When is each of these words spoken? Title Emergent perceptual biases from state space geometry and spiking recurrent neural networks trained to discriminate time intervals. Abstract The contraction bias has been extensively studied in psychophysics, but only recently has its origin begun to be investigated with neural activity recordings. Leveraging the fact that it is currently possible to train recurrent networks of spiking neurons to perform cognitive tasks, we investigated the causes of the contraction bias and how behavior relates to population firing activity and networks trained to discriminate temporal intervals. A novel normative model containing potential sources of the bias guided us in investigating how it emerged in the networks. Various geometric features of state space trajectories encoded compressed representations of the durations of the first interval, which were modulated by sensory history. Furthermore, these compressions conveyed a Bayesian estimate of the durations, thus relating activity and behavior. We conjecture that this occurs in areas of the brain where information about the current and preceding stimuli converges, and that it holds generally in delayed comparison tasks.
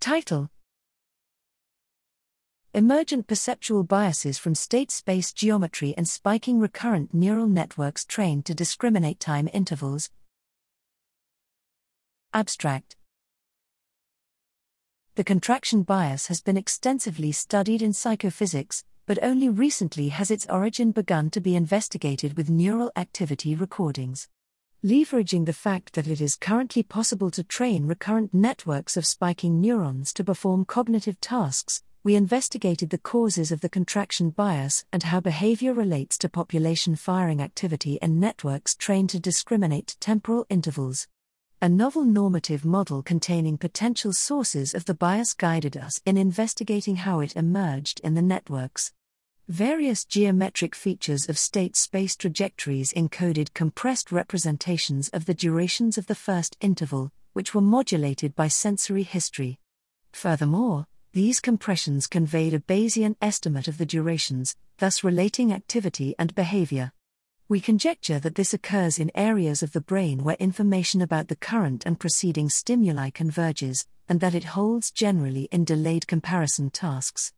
Title 0.00 0.48
Emergent 2.72 3.26
perceptual 3.26 3.82
biases 3.82 4.38
from 4.38 4.54
state 4.54 4.92
space 4.92 5.32
geometry 5.32 5.92
and 5.96 6.08
spiking 6.08 6.60
recurrent 6.60 7.12
neural 7.12 7.48
networks 7.48 8.04
trained 8.04 8.46
to 8.46 8.54
discriminate 8.54 9.18
time 9.18 9.48
intervals. 9.52 10.10
Abstract 12.32 12.94
The 15.16 15.24
contraction 15.24 15.82
bias 15.82 16.28
has 16.28 16.40
been 16.40 16.56
extensively 16.56 17.32
studied 17.32 17.82
in 17.82 17.92
psychophysics, 17.92 18.84
but 19.04 19.18
only 19.20 19.48
recently 19.48 20.10
has 20.10 20.30
its 20.30 20.46
origin 20.48 20.92
begun 20.92 21.28
to 21.30 21.40
be 21.40 21.56
investigated 21.56 22.36
with 22.36 22.48
neural 22.48 22.92
activity 22.94 23.56
recordings. 23.56 24.28
Leveraging 24.84 25.44
the 25.44 25.52
fact 25.52 25.94
that 25.94 26.06
it 26.06 26.20
is 26.20 26.36
currently 26.36 26.84
possible 26.84 27.32
to 27.32 27.42
train 27.42 27.86
recurrent 27.86 28.32
networks 28.32 28.96
of 28.96 29.04
spiking 29.04 29.60
neurons 29.60 30.12
to 30.12 30.22
perform 30.22 30.64
cognitive 30.64 31.20
tasks, 31.20 31.82
we 32.04 32.14
investigated 32.14 32.90
the 32.90 32.98
causes 32.98 33.50
of 33.50 33.60
the 33.60 33.68
contraction 33.68 34.30
bias 34.30 34.84
and 34.92 35.02
how 35.02 35.18
behavior 35.18 35.72
relates 35.72 36.16
to 36.16 36.28
population 36.28 36.94
firing 36.94 37.42
activity 37.42 38.00
and 38.00 38.20
networks 38.20 38.76
trained 38.76 39.10
to 39.10 39.18
discriminate 39.18 39.96
temporal 39.98 40.46
intervals. 40.48 41.08
A 41.60 41.68
novel 41.68 42.04
normative 42.04 42.64
model 42.64 43.02
containing 43.02 43.58
potential 43.58 44.12
sources 44.12 44.74
of 44.74 44.84
the 44.84 44.94
bias 44.94 45.34
guided 45.34 45.76
us 45.76 46.00
in 46.06 46.16
investigating 46.16 46.94
how 46.94 47.18
it 47.18 47.34
emerged 47.34 48.00
in 48.04 48.14
the 48.14 48.22
networks. 48.22 48.92
Various 49.48 50.04
geometric 50.04 50.74
features 50.74 51.26
of 51.26 51.38
state 51.38 51.74
space 51.74 52.16
trajectories 52.16 52.92
encoded 52.92 53.54
compressed 53.54 54.12
representations 54.12 55.08
of 55.08 55.24
the 55.24 55.32
durations 55.32 55.96
of 55.96 56.06
the 56.06 56.14
first 56.14 56.58
interval, 56.60 57.12
which 57.32 57.54
were 57.54 57.62
modulated 57.62 58.34
by 58.34 58.48
sensory 58.48 59.04
history. 59.04 59.58
Furthermore, 60.12 60.86
these 61.14 61.40
compressions 61.40 62.06
conveyed 62.06 62.52
a 62.52 62.58
Bayesian 62.58 63.16
estimate 63.22 63.68
of 63.68 63.78
the 63.78 63.86
durations, 63.86 64.54
thus 64.76 65.02
relating 65.02 65.50
activity 65.50 66.14
and 66.18 66.34
behavior. 66.34 66.92
We 67.48 67.60
conjecture 67.60 68.18
that 68.18 68.34
this 68.34 68.52
occurs 68.52 68.98
in 68.98 69.10
areas 69.14 69.62
of 69.62 69.72
the 69.72 69.80
brain 69.80 70.24
where 70.24 70.36
information 70.38 71.00
about 71.00 71.28
the 71.28 71.36
current 71.36 71.86
and 71.86 71.98
preceding 71.98 72.50
stimuli 72.50 73.08
converges, 73.08 73.86
and 74.10 74.20
that 74.20 74.34
it 74.34 74.44
holds 74.44 74.90
generally 74.90 75.48
in 75.50 75.64
delayed 75.64 76.06
comparison 76.06 76.68
tasks. 76.68 77.32